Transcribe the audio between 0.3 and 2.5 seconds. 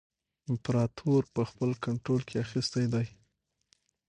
امپراطور په خپل کنټرول کې